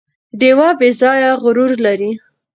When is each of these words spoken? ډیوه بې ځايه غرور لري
ډیوه 0.39 0.69
بې 0.79 0.89
ځايه 0.99 1.31
غرور 1.43 1.71
لري 1.85 2.11